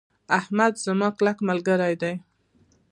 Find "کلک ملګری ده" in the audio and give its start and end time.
1.17-2.11